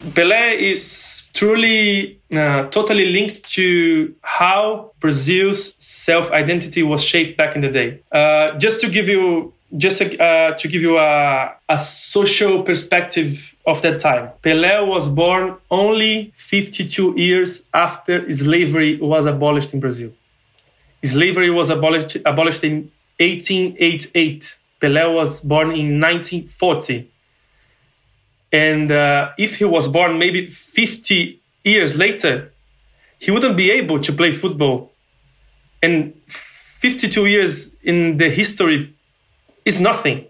Pelé 0.00 0.58
is 0.58 1.30
truly 1.32 2.20
uh, 2.30 2.66
totally 2.66 3.06
linked 3.06 3.50
to 3.52 4.14
how 4.22 4.92
Brazil's 5.00 5.74
self 5.78 6.30
identity 6.30 6.82
was 6.82 7.02
shaped 7.02 7.36
back 7.38 7.56
in 7.56 7.62
the 7.62 7.70
day. 7.70 8.00
Uh, 8.12 8.58
just 8.58 8.80
to 8.82 8.88
give 8.88 9.08
you 9.08 9.54
just 9.76 10.00
uh, 10.02 10.52
to 10.52 10.68
give 10.68 10.82
you 10.82 10.98
a, 10.98 11.54
a 11.68 11.78
social 11.78 12.62
perspective 12.62 13.56
of 13.66 13.80
that 13.82 13.98
time, 13.98 14.30
Pelé 14.42 14.86
was 14.86 15.08
born 15.08 15.56
only 15.70 16.32
52 16.36 17.14
years 17.16 17.66
after 17.72 18.30
slavery 18.32 18.98
was 18.98 19.26
abolished 19.26 19.72
in 19.72 19.80
Brazil. 19.80 20.12
Slavery 21.04 21.50
was 21.50 21.70
abolished, 21.70 22.16
abolished 22.24 22.64
in 22.64 22.90
1888. 23.18 24.58
Pelé 24.80 25.14
was 25.14 25.40
born 25.40 25.70
in 25.70 26.00
1940. 26.00 27.10
And 28.56 28.90
uh, 28.90 29.32
if 29.36 29.58
he 29.58 29.66
was 29.66 29.86
born 29.86 30.18
maybe 30.18 30.48
50 30.48 31.42
years 31.62 31.98
later, 31.98 32.52
he 33.18 33.30
wouldn't 33.30 33.56
be 33.56 33.70
able 33.70 34.00
to 34.00 34.12
play 34.14 34.32
football. 34.32 34.92
And 35.82 36.14
52 36.26 37.26
years 37.26 37.76
in 37.82 38.16
the 38.16 38.30
history 38.30 38.94
is 39.66 39.78
nothing. 39.78 40.24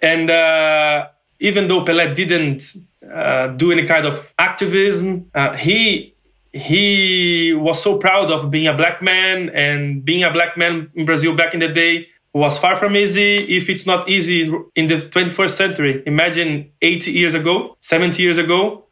And 0.00 0.30
uh, 0.30 1.08
even 1.40 1.66
though 1.66 1.84
Pelé 1.84 2.14
didn't 2.14 2.76
uh, 3.12 3.48
do 3.48 3.72
any 3.72 3.84
kind 3.84 4.06
of 4.06 4.32
activism, 4.38 5.28
uh, 5.34 5.56
he 5.56 6.14
he 6.52 7.54
was 7.54 7.82
so 7.82 7.96
proud 7.96 8.30
of 8.30 8.50
being 8.50 8.68
a 8.68 8.76
black 8.76 9.00
man 9.02 9.48
and 9.48 10.04
being 10.04 10.22
a 10.22 10.30
black 10.30 10.56
man 10.56 10.90
in 10.94 11.06
Brazil 11.06 11.34
back 11.34 11.54
in 11.54 11.60
the 11.60 11.68
day 11.68 12.06
was 12.34 12.58
far 12.58 12.76
from 12.76 12.96
easy 12.96 13.36
if 13.56 13.68
it's 13.68 13.86
not 13.86 14.08
easy 14.08 14.52
in 14.74 14.86
the 14.86 14.94
21st 14.94 15.50
century. 15.50 16.02
Imagine 16.06 16.72
80 16.80 17.12
years 17.12 17.34
ago, 17.34 17.76
70 17.80 18.22
years 18.22 18.38
ago. 18.38 18.86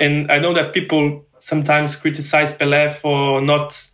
And 0.00 0.30
I 0.30 0.38
know 0.38 0.54
that 0.54 0.72
people 0.72 1.26
sometimes 1.38 1.96
criticize 1.96 2.52
Pelé 2.52 2.90
for 2.90 3.40
not 3.40 3.88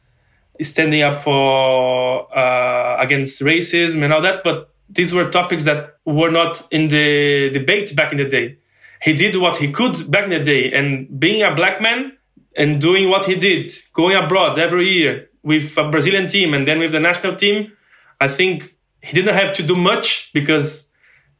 standing 0.60 1.02
up 1.02 1.20
for 1.22 2.36
uh, 2.36 2.96
against 3.00 3.42
racism 3.42 4.02
and 4.04 4.12
all 4.12 4.22
that, 4.22 4.44
but 4.44 4.70
these 4.88 5.12
were 5.12 5.28
topics 5.28 5.64
that 5.64 5.96
were 6.04 6.30
not 6.30 6.62
in 6.70 6.88
the 6.88 7.50
debate 7.50 7.96
back 7.96 8.12
in 8.12 8.18
the 8.18 8.24
day. 8.24 8.58
He 9.02 9.14
did 9.14 9.36
what 9.36 9.56
he 9.56 9.70
could 9.72 10.10
back 10.10 10.24
in 10.24 10.30
the 10.30 10.42
day, 10.42 10.72
and 10.72 11.18
being 11.18 11.42
a 11.42 11.54
black 11.54 11.80
man 11.80 12.16
and 12.56 12.80
doing 12.80 13.10
what 13.10 13.24
he 13.24 13.34
did, 13.34 13.68
going 13.92 14.16
abroad 14.16 14.58
every 14.58 14.88
year 14.88 15.28
with 15.42 15.76
a 15.76 15.90
Brazilian 15.90 16.28
team 16.28 16.54
and 16.54 16.66
then 16.68 16.78
with 16.78 16.92
the 16.92 17.00
national 17.00 17.34
team, 17.34 17.72
I 18.20 18.28
think 18.28 18.73
he 19.04 19.12
didn't 19.12 19.34
have 19.34 19.52
to 19.52 19.62
do 19.62 19.76
much 19.76 20.30
because 20.32 20.88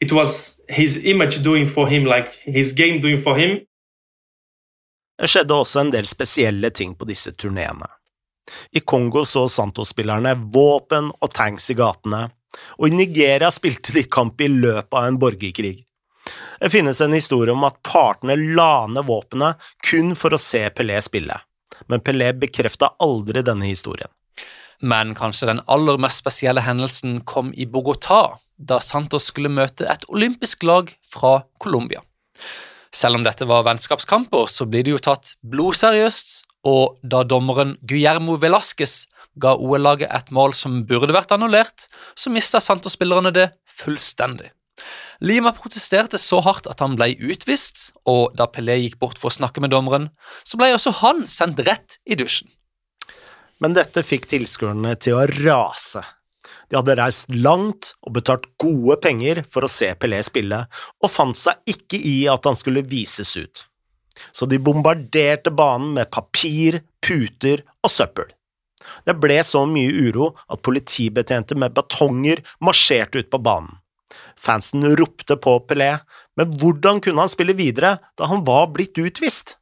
it 0.01 0.13
was 0.13 0.61
his 0.69 1.05
image 1.05 1.43
doing 1.43 1.69
for 1.69 1.89
him, 1.89 2.05
like 2.05 2.29
his 2.45 2.73
game 2.73 3.01
doing 3.01 3.23
for 3.23 3.37
him. 3.37 3.59
Det 5.23 5.31
skjedde 5.31 5.55
også 5.55 5.81
en 5.81 5.93
del 5.95 6.07
spesielle 6.11 6.71
ting 6.75 6.95
på 6.99 7.07
disse 7.09 7.33
turneene. 7.33 7.87
I 8.77 8.81
Kongo 8.81 9.23
så 9.25 9.47
Santos-spillerne 9.49 10.35
våpen 10.53 11.09
og 11.15 11.31
tanks 11.33 11.71
i 11.71 11.77
gatene, 11.79 12.27
og 12.77 12.89
i 12.89 12.97
Nigeria 12.99 13.49
spilte 13.55 13.95
de 13.95 14.03
kamp 14.05 14.43
i 14.45 14.51
løpet 14.51 14.93
av 14.93 15.07
en 15.09 15.19
borgerkrig. 15.23 15.79
Det 16.61 16.71
finnes 16.71 17.01
en 17.01 17.17
historie 17.17 17.55
om 17.55 17.65
at 17.65 17.81
partene 17.87 18.37
la 18.59 18.85
ned 18.91 19.07
våpenet 19.09 19.63
kun 19.87 20.13
for 20.19 20.35
å 20.35 20.41
se 20.41 20.67
Pelé 20.77 21.01
spille, 21.05 21.39
men 21.89 22.05
Pelé 22.05 22.33
bekrefta 22.37 22.93
aldri 23.01 23.41
denne 23.47 23.71
historien. 23.71 24.11
Men 24.81 25.15
kanskje 25.15 25.51
den 25.51 25.63
aller 25.71 26.01
mest 26.01 26.23
spesielle 26.23 26.65
hendelsen 26.65 27.21
kom 27.29 27.53
i 27.55 27.67
Bogotá, 27.67 28.39
da 28.57 28.81
Santos 28.83 29.29
skulle 29.31 29.53
møte 29.53 29.87
et 29.91 30.07
olympisk 30.09 30.65
lag 30.67 30.91
fra 31.11 31.43
Colombia. 31.63 32.03
Selv 32.95 33.19
om 33.19 33.25
dette 33.27 33.47
var 33.51 33.65
vennskapskamper, 33.67 34.47
så 34.47 34.67
blir 34.71 34.87
det 34.87 34.95
jo 34.95 35.03
tatt 35.03 35.35
blodseriøst, 35.43 36.45
og 36.65 37.01
da 37.03 37.25
dommeren 37.27 37.75
Guillermo 37.83 38.39
Velasquez 38.41 39.05
ga 39.43 39.57
OL-laget 39.59 40.13
et 40.15 40.31
mål 40.35 40.55
som 40.55 40.85
burde 40.87 41.15
vært 41.15 41.35
annullert, 41.35 41.89
så 42.15 42.31
mista 42.31 42.63
Santos-spillerne 42.63 43.35
det 43.35 43.49
fullstendig. 43.67 44.53
Lima 45.23 45.53
protesterte 45.55 46.19
så 46.19 46.41
hardt 46.43 46.69
at 46.71 46.83
han 46.83 46.95
ble 46.99 47.13
utvist, 47.19 47.91
og 48.07 48.35
da 48.39 48.47
Pelé 48.51 48.79
gikk 48.85 48.99
bort 49.03 49.19
for 49.19 49.31
å 49.31 49.37
snakke 49.39 49.63
med 49.63 49.75
dommeren, 49.75 50.11
så 50.47 50.59
ble 50.61 50.73
også 50.75 50.95
han 51.03 51.27
sendt 51.31 51.63
rett 51.67 51.99
i 52.07 52.19
dusjen 52.19 52.51
men 53.63 53.77
dette 53.77 54.05
fikk 54.07 54.29
tilskuerne 54.31 54.95
til 55.01 55.19
å 55.19 55.27
rase. 55.45 56.03
De 56.69 56.79
hadde 56.79 56.97
reist 56.99 57.31
langt 57.31 57.93
og 58.05 58.17
betalt 58.17 58.47
gode 58.61 58.97
penger 59.05 59.43
for 59.51 59.67
å 59.67 59.71
se 59.71 59.93
Pelé 60.01 60.21
spille, 60.27 60.65
og 61.03 61.13
fant 61.13 61.39
seg 61.39 61.61
ikke 61.71 62.01
i 62.01 62.17
at 62.31 62.47
han 62.49 62.59
skulle 62.59 62.85
vises 62.89 63.35
ut. 63.37 63.67
Så 64.33 64.47
de 64.47 64.61
bombarderte 64.63 65.53
banen 65.55 65.93
med 65.97 66.11
papir, 66.15 66.81
puter 67.03 67.65
og 67.83 67.93
søppel. 67.93 68.31
Det 69.05 69.17
ble 69.21 69.39
så 69.47 69.65
mye 69.69 69.93
uro 70.09 70.33
at 70.53 70.63
politibetjente 70.65 71.57
med 71.59 71.75
batonger 71.77 72.43
marsjerte 72.65 73.23
ut 73.23 73.31
på 73.33 73.41
banen. 73.43 73.81
Fansen 74.39 74.85
ropte 74.99 75.37
på 75.41 75.57
Pelé, 75.69 75.97
men 76.39 76.53
hvordan 76.61 77.01
kunne 77.03 77.25
han 77.25 77.33
spille 77.33 77.57
videre 77.57 77.97
da 78.19 78.29
han 78.31 78.45
var 78.47 78.69
blitt 78.75 78.99
utvist? 79.01 79.57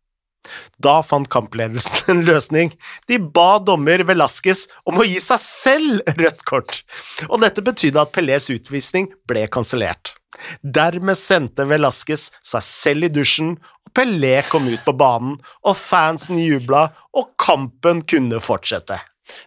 Da 0.82 0.96
fant 1.06 1.28
kampledelsen 1.30 2.16
en 2.16 2.24
løsning. 2.26 2.72
De 3.08 3.18
ba 3.18 3.60
dommer 3.62 4.02
Velasquez 4.08 4.66
om 4.88 4.98
å 4.98 5.06
gi 5.06 5.20
seg 5.22 5.42
selv 5.42 6.16
rødt 6.18 6.42
kort, 6.48 6.80
og 7.28 7.42
dette 7.44 7.64
betydde 7.64 8.02
at 8.02 8.12
Pelés 8.14 8.50
utvisning 8.52 9.10
ble 9.30 9.46
kansellert. 9.52 10.16
Dermed 10.62 11.18
sendte 11.20 11.66
Velasquez 11.68 12.30
seg 12.42 12.66
selv 12.66 13.06
i 13.06 13.12
dusjen, 13.12 13.54
og 13.86 13.94
Pelé 13.96 14.38
kom 14.48 14.66
ut 14.70 14.82
på 14.86 14.94
banen, 14.96 15.36
og 15.62 15.78
fansen 15.78 16.40
jubla, 16.40 16.88
og 17.14 17.34
kampen 17.40 18.02
kunne 18.08 18.40
fortsette. 18.42 18.98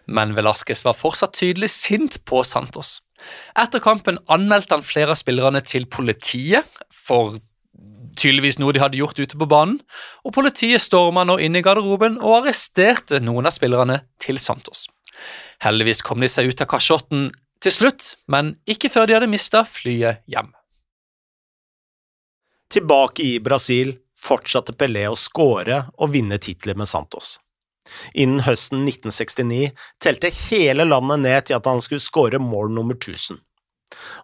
Men 0.06 0.32
Velasquez 0.36 0.82
var 0.86 0.96
fortsatt 0.98 1.36
tydelig 1.36 1.70
sint 1.74 2.22
på 2.24 2.40
Santos. 2.46 3.00
Etter 3.58 3.82
kampen 3.82 4.18
anmeldte 4.32 4.76
han 4.76 4.86
flere 4.86 5.14
av 5.14 5.20
spillerne 5.20 5.62
til 5.64 5.86
politiet 5.90 6.80
for 6.92 7.38
tydeligvis 8.18 8.58
noe 8.60 8.74
de 8.74 8.82
hadde 8.82 8.98
gjort 9.00 9.18
ute 9.20 9.38
på 9.38 9.48
banen, 9.50 9.78
og 10.24 10.34
politiet 10.36 10.82
storma 10.82 11.24
nå 11.26 11.38
inn 11.42 11.56
i 11.56 11.64
garderoben 11.64 12.18
og 12.22 12.42
arresterte 12.42 13.20
noen 13.22 13.48
av 13.48 13.56
spillerne 13.56 14.02
til 14.22 14.40
Santos. 14.42 14.86
Heldigvis 15.64 16.02
kom 16.04 16.20
de 16.20 16.28
seg 16.30 16.50
ut 16.50 16.62
av 16.62 16.70
kasjotten 16.70 17.30
til 17.64 17.72
slutt, 17.72 18.14
men 18.28 18.56
ikke 18.68 18.90
før 18.92 19.08
de 19.08 19.16
hadde 19.16 19.30
mista 19.32 19.64
flyet 19.68 20.22
hjem. 20.30 20.52
Tilbake 22.72 23.22
i 23.22 23.38
Brasil 23.40 23.94
fortsatte 24.18 24.74
Pelé 24.76 25.06
å 25.08 25.16
skåre 25.18 25.84
og 25.96 26.12
vinne 26.14 26.38
titler 26.42 26.76
med 26.78 26.90
Santos. 26.90 27.36
Innen 28.18 28.42
høsten 28.42 28.82
1969 28.82 29.70
telte 30.02 30.32
hele 30.48 30.86
landet 30.88 31.22
ned 31.22 31.46
til 31.46 31.58
at 31.58 31.68
han 31.70 31.82
skulle 31.84 32.02
skåre 32.02 32.40
mål 32.42 32.72
nummer 32.74 32.98
1000. 32.98 33.38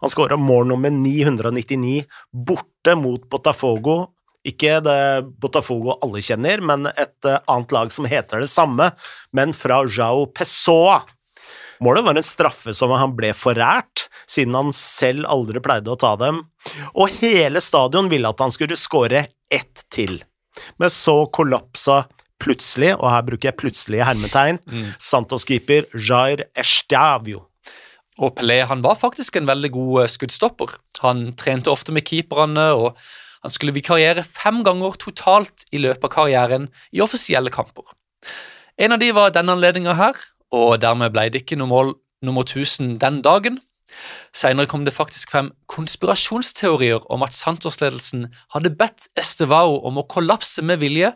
Han 0.03 0.11
skåra 0.11 0.37
mål 0.37 0.67
nummer 0.73 0.91
999 0.91 2.03
borte 2.33 2.97
mot 2.99 3.25
Botafogo. 3.31 4.13
Ikke 4.47 4.81
det 4.83 4.99
Botafogo 5.39 5.95
alle 6.03 6.23
kjenner, 6.25 6.63
men 6.67 6.89
et 6.91 7.29
eh, 7.29 7.39
annet 7.47 7.75
lag 7.75 7.93
som 7.95 8.09
heter 8.11 8.43
det 8.43 8.51
samme, 8.51 8.91
men 9.31 9.55
fra 9.55 9.85
Jao 9.87 10.27
Pessoa. 10.35 11.03
Målet 11.83 12.05
var 12.07 12.19
en 12.19 12.27
straffe 12.27 12.75
som 12.75 12.91
han 12.95 13.15
ble 13.19 13.33
forært, 13.35 14.09
siden 14.31 14.55
han 14.55 14.75
selv 14.75 15.27
aldri 15.31 15.63
pleide 15.63 15.91
å 15.95 15.99
ta 15.99 16.15
dem, 16.19 16.45
og 16.95 17.15
hele 17.23 17.63
stadion 17.63 18.11
ville 18.11 18.31
at 18.31 18.43
han 18.43 18.55
skulle 18.55 18.79
skåre 18.79 19.25
ett 19.51 19.87
til. 19.91 20.21
Men 20.79 20.91
så 20.91 21.25
kollapsa 21.35 22.05
plutselig, 22.43 22.95
og 22.99 23.09
her 23.11 23.25
bruker 23.27 23.51
jeg 23.51 23.59
plutselig 23.59 24.03
hermetegn, 24.07 24.59
mm. 24.63 24.93
Santos-keeper 25.03 25.89
Jair 25.95 26.47
Estavio. 26.59 27.47
Og 28.21 28.35
Pelé 28.37 28.61
han 28.69 28.83
var 28.85 28.99
faktisk 29.01 29.39
en 29.39 29.49
veldig 29.49 29.71
god 29.73 30.03
eh, 30.03 30.11
skuddstopper. 30.13 30.77
Han 31.01 31.31
trente 31.39 31.73
ofte 31.73 31.95
med 31.97 32.05
keeperne, 32.09 32.73
og 32.77 32.99
han 33.43 33.51
skulle 33.51 33.75
vikariere 33.75 34.25
fem 34.25 34.61
ganger 34.67 34.99
totalt 35.01 35.65
i 35.73 35.81
løpet 35.81 36.05
av 36.11 36.13
karrieren 36.13 36.69
i 36.93 37.01
offisielle 37.01 37.51
kamper. 37.51 37.87
En 38.77 38.93
av 38.93 39.01
de 39.01 39.11
var 39.17 39.33
denne 39.33 39.57
anledninga 39.57 39.97
her, 39.97 40.19
og 40.53 40.81
dermed 40.83 41.13
ble 41.15 41.31
det 41.33 41.43
ikke 41.43 41.59
noe 41.61 41.71
mål 41.71 41.95
nummer 42.23 42.45
1000 42.45 42.99
den 43.03 43.23
dagen. 43.25 43.61
Senere 44.33 44.69
kom 44.69 44.85
det 44.85 44.95
faktisk 44.95 45.33
frem 45.33 45.51
konspirasjonsteorier 45.73 47.03
om 47.13 47.25
at 47.25 47.35
Santos-ledelsen 47.37 48.29
hadde 48.55 48.73
bedt 48.77 49.09
Estevao 49.19 49.81
om 49.89 50.01
å 50.01 50.07
kollapse 50.09 50.65
med 50.65 50.81
vilje, 50.85 51.13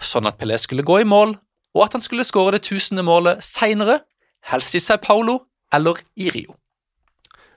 sånn 0.00 0.28
at 0.28 0.40
Pelé 0.40 0.58
skulle 0.60 0.84
gå 0.86 1.00
i 1.02 1.08
mål, 1.08 1.36
og 1.76 1.84
at 1.84 1.96
han 1.96 2.04
skulle 2.04 2.26
skåre 2.26 2.56
det 2.56 2.66
tusende 2.68 3.04
målet 3.04 3.44
seinere, 3.44 4.00
helst 4.48 4.76
i 4.76 4.82
Sao 4.82 5.00
Paulo 5.02 5.47
eller 5.74 6.00
i 6.16 6.30
Rio. 6.30 6.56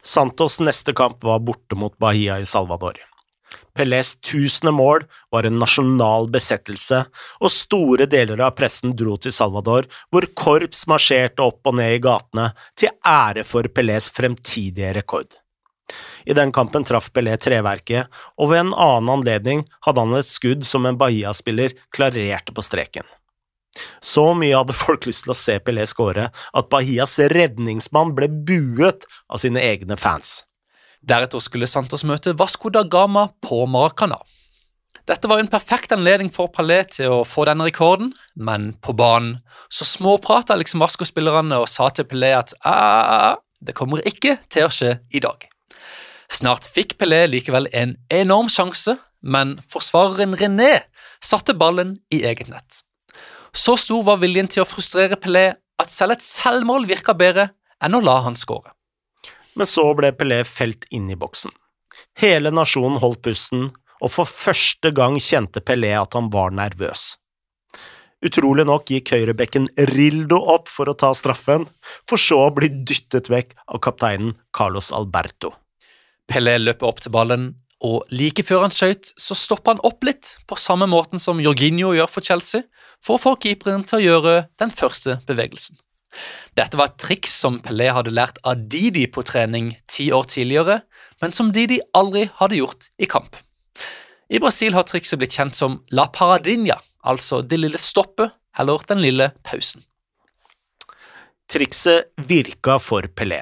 Santos 0.02 0.60
neste 0.60 0.94
kamp 0.98 1.24
var 1.24 1.40
borte 1.40 1.78
mot 1.78 1.98
Bahia 1.98 2.40
i 2.40 2.46
Salvador. 2.46 2.98
Pelés 3.76 4.16
tusende 4.20 4.72
mål 4.72 5.04
var 5.32 5.48
en 5.48 5.60
nasjonal 5.60 6.28
besettelse, 6.32 7.04
og 7.40 7.52
store 7.52 8.08
deler 8.10 8.42
av 8.44 8.56
pressen 8.58 8.96
dro 8.98 9.18
til 9.22 9.34
Salvador, 9.36 9.88
hvor 10.12 10.28
korps 10.36 10.86
marsjerte 10.92 11.44
opp 11.44 11.68
og 11.68 11.78
ned 11.80 11.98
i 11.98 12.02
gatene 12.04 12.52
til 12.80 12.92
ære 13.08 13.46
for 13.48 13.68
Pelés 13.72 14.10
fremtidige 14.14 14.94
rekord. 14.98 15.38
I 16.26 16.36
den 16.38 16.52
kampen 16.56 16.86
traff 16.88 17.10
Pelé 17.12 17.36
treverket, 17.40 18.08
og 18.40 18.52
ved 18.52 18.66
en 18.66 18.76
annen 18.76 19.16
anledning 19.18 19.66
hadde 19.86 20.06
han 20.06 20.20
et 20.20 20.30
skudd 20.30 20.68
som 20.68 20.86
en 20.88 21.00
Bahia-spiller 21.00 21.76
klarerte 21.96 22.56
på 22.56 22.64
streken. 22.64 23.08
Så 24.04 24.34
mye 24.36 24.58
hadde 24.58 24.76
folk 24.76 25.08
lyst 25.08 25.26
til 25.26 25.34
å 25.34 25.38
se 25.38 25.58
Pelé 25.64 25.86
skåre 25.88 26.30
at 26.32 26.70
Bahias 26.72 27.18
redningsmann 27.32 28.14
ble 28.18 28.28
buet 28.28 29.08
av 29.32 29.42
sine 29.44 29.64
egne 29.64 29.98
fans. 30.00 30.42
Deretter 31.02 31.42
skulle 31.42 31.70
Santos 31.70 32.04
møte 32.06 32.36
Vasco 32.38 32.70
da 32.70 32.84
Gama 32.84 33.30
på 33.42 33.64
Maracana. 33.66 34.20
Dette 35.10 35.28
var 35.28 35.42
en 35.42 35.50
perfekt 35.50 35.94
anledning 35.96 36.30
for 36.30 36.52
Pelé 36.54 36.84
til 36.92 37.10
å 37.10 37.24
få 37.26 37.48
denne 37.50 37.66
rekorden, 37.66 38.12
men 38.36 38.74
på 38.86 38.94
banen 38.94 39.40
så 39.72 39.88
småprata 39.88 40.56
liksom 40.60 40.84
Vasco-spillerne 40.84 41.58
og 41.64 41.70
sa 41.72 41.90
til 41.90 42.06
Pelé 42.12 42.36
at 42.38 42.54
det 43.62 43.76
kommer 43.78 44.06
ikke 44.06 44.38
til 44.52 44.68
å 44.68 44.74
skje 44.74 45.00
i 45.10 45.24
dag. 45.24 45.48
Snart 46.32 46.70
fikk 46.70 46.96
Pelé 47.02 47.26
likevel 47.28 47.68
en 47.74 47.98
enorm 48.14 48.52
sjanse, 48.52 48.96
men 49.22 49.58
forsvareren 49.70 50.38
René 50.38 50.86
satte 51.22 51.58
ballen 51.58 51.98
i 52.14 52.22
eget 52.28 52.50
nett. 52.54 52.86
Så 53.54 53.76
stor 53.78 54.04
var 54.08 54.22
viljen 54.22 54.48
til 54.52 54.64
å 54.64 54.70
frustrere 54.70 55.20
Pelé 55.20 55.52
at 55.82 55.92
selv 55.92 56.16
et 56.16 56.24
selvmål 56.24 56.88
virka 56.90 57.16
bedre 57.18 57.50
enn 57.84 57.98
å 57.98 58.04
la 58.04 58.22
han 58.26 58.38
skåre. 58.40 58.72
Men 59.60 59.68
så 59.68 59.84
ble 59.98 60.14
Pelé 60.16 60.42
felt 60.48 60.88
inn 60.96 61.10
i 61.12 61.20
boksen. 61.20 61.52
Hele 62.20 62.52
nasjonen 62.54 63.02
holdt 63.04 63.24
pusten, 63.26 63.70
og 64.02 64.14
for 64.14 64.30
første 64.30 64.92
gang 64.96 65.18
kjente 65.22 65.62
Pelé 65.64 65.92
at 65.98 66.16
han 66.18 66.32
var 66.34 66.56
nervøs. 66.56 67.16
Utrolig 68.22 68.68
nok 68.70 68.92
gikk 68.94 69.16
høyrebekken 69.16 69.66
Rildo 69.92 70.38
opp 70.54 70.70
for 70.70 70.90
å 70.90 70.98
ta 70.98 71.10
straffen, 71.18 71.66
for 72.08 72.22
så 72.22 72.38
å 72.46 72.54
bli 72.54 72.70
dyttet 72.70 73.32
vekk 73.34 73.56
av 73.66 73.82
kapteinen 73.82 74.36
Carlos 74.54 74.92
Alberto. 74.94 75.56
Pelé 76.30 76.60
løper 76.62 76.88
opp 76.88 77.02
til 77.02 77.14
ballen, 77.14 77.48
og 77.82 78.06
like 78.14 78.46
før 78.46 78.68
han 78.68 78.74
skøyt, 78.74 79.10
så 79.18 79.36
stopper 79.38 79.74
han 79.74 79.82
opp 79.88 80.06
litt, 80.06 80.36
på 80.46 80.58
samme 80.60 80.86
måten 80.90 81.22
som 81.22 81.42
Jorginho 81.42 81.96
gjør 81.98 82.12
for 82.14 82.26
Chelsea, 82.26 82.62
for 83.04 83.18
å 83.18 83.22
få 83.22 83.36
keeperen 83.44 83.86
til 83.88 84.00
å 84.00 84.06
gjøre 84.06 84.36
den 84.62 84.74
første 84.74 85.20
bevegelsen. 85.28 85.80
Dette 86.60 86.76
var 86.76 86.92
et 86.92 87.00
triks 87.00 87.34
som 87.44 87.62
Pelé 87.64 87.88
hadde 87.96 88.12
lært 88.14 88.42
av 88.48 88.66
Didi 88.72 89.06
på 89.08 89.24
trening 89.28 89.72
ti 89.88 90.10
år 90.12 90.28
tidligere, 90.28 90.82
men 91.24 91.32
som 91.36 91.54
Didi 91.56 91.80
aldri 91.98 92.28
hadde 92.42 92.60
gjort 92.60 92.90
i 93.00 93.08
kamp. 93.10 93.38
I 94.32 94.40
Brasil 94.40 94.76
har 94.76 94.88
trikset 94.88 95.20
blitt 95.20 95.36
kjent 95.36 95.58
som 95.58 95.80
la 95.96 96.08
paradinha, 96.12 96.78
altså 97.08 97.42
det 97.42 97.60
lille 97.60 97.80
stoppet 97.80 98.36
eller 98.60 98.84
den 98.88 99.02
lille 99.04 99.32
pausen. 99.48 99.84
Trikset 101.52 102.12
virka 102.28 102.78
for 102.80 103.08
Pelé. 103.12 103.42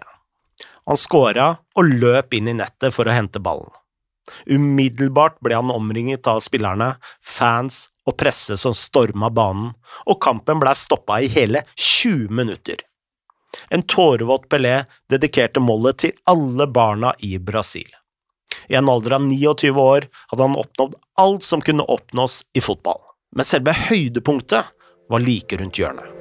Han 0.89 0.97
skåra 0.97 1.51
og 1.77 1.91
løp 2.01 2.33
inn 2.33 2.49
i 2.49 2.57
nettet 2.57 2.93
for 2.95 3.05
å 3.05 3.13
hente 3.13 3.41
ballen. 3.41 3.69
Umiddelbart 4.49 5.37
ble 5.45 5.57
han 5.57 5.73
omringet 5.73 6.27
av 6.29 6.41
spillerne, 6.45 6.95
fans 7.21 7.87
og 8.09 8.17
presse 8.17 8.57
som 8.57 8.75
storma 8.75 9.29
banen, 9.29 9.71
og 10.09 10.19
kampen 10.23 10.61
ble 10.61 10.73
stoppa 10.77 11.21
i 11.21 11.29
hele 11.31 11.63
20 11.75 12.33
minutter. 12.33 12.81
En 13.69 13.83
tårevåt 13.83 14.49
Pelé 14.49 14.83
dedikerte 15.09 15.61
målet 15.63 16.01
til 16.05 16.13
alle 16.29 16.67
barna 16.69 17.13
i 17.25 17.37
Brasil. 17.37 17.89
I 18.69 18.77
en 18.77 18.89
alder 18.89 19.17
av 19.17 19.25
29 19.25 19.73
år 19.77 20.07
hadde 20.31 20.45
han 20.45 20.57
oppnådd 20.57 20.95
alt 21.21 21.45
som 21.45 21.61
kunne 21.61 21.85
oppnås 21.85 22.43
i 22.53 22.61
fotball, 22.65 23.01
men 23.35 23.45
selve 23.45 23.73
høydepunktet 23.89 24.73
var 25.09 25.25
like 25.25 25.57
rundt 25.57 25.81
hjørnet. 25.81 26.18